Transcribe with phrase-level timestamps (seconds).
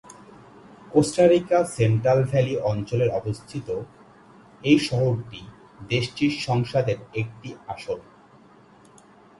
[0.91, 3.67] Costa রিকার central valley অঞ্চলে অবস্থিত
[4.63, 5.41] এই শহরটি
[5.89, 7.99] দেশটির সংসদের একটি আসন।